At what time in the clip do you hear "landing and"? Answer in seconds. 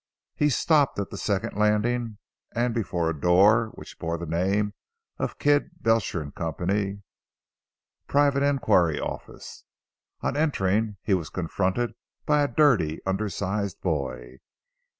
1.59-2.73